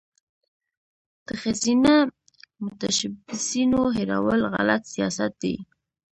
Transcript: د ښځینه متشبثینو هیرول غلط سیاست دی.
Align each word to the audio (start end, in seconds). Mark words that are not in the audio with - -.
د 1.27 1.29
ښځینه 1.41 1.93
متشبثینو 2.63 3.81
هیرول 3.97 4.41
غلط 4.53 4.81
سیاست 4.93 5.31
دی. 5.43 5.55